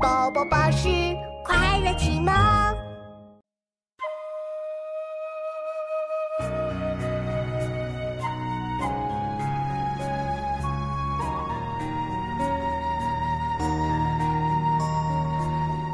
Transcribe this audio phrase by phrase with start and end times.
[0.00, 0.88] 宝宝巴士
[1.44, 2.32] 快乐启蒙。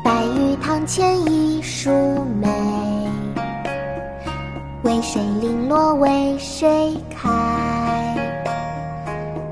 [0.03, 1.91] 白玉堂前一树
[2.41, 2.48] 梅，
[4.82, 7.30] 为谁零落为谁开？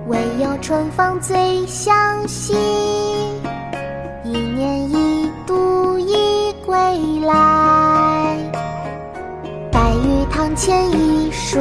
[0.08, 2.54] 唯有春风最相惜，
[4.32, 6.74] 一年一度一归
[7.20, 8.34] 来。
[9.70, 11.58] 白玉堂前一树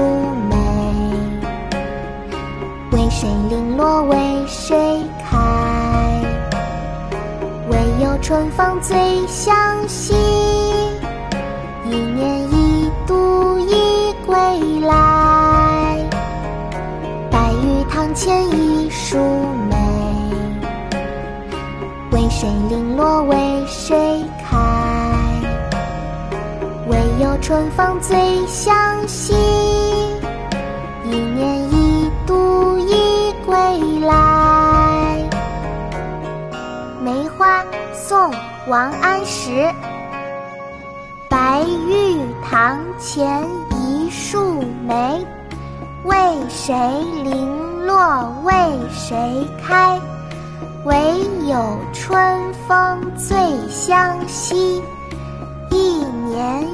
[0.50, 0.56] 梅，
[2.94, 5.38] 为谁零落为谁开？
[7.70, 8.96] 唯有春风最
[9.28, 9.54] 相
[9.90, 10.14] 惜，
[11.86, 14.34] 一年一度一归
[14.88, 16.00] 来。
[17.30, 19.61] 白玉堂前一树梅，
[22.32, 24.58] 谁零落为谁开？
[26.88, 28.16] 唯有春风最
[28.48, 28.74] 相
[29.06, 29.36] 惜，
[31.06, 33.54] 一年一度一归
[34.00, 35.20] 来。
[37.04, 38.32] 梅花，宋·
[38.68, 39.70] 王安石。
[41.30, 42.18] 白玉
[42.50, 45.24] 堂前一树梅，
[46.06, 46.16] 为
[46.50, 46.76] 谁
[47.24, 48.54] 零落为
[48.90, 50.00] 谁开？
[50.84, 51.21] 唯
[51.52, 52.18] 有春
[52.66, 53.36] 风最
[53.68, 54.82] 相惜，
[55.70, 55.76] 一
[56.30, 56.66] 年